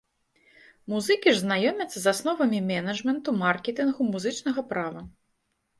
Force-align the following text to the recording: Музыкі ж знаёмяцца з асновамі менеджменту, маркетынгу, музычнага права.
Музыкі 0.93 1.29
ж 1.35 1.43
знаёмяцца 1.43 1.95
з 1.99 2.07
асновамі 2.15 2.65
менеджменту, 2.73 3.29
маркетынгу, 3.45 4.01
музычнага 4.13 4.61
права. 4.75 5.11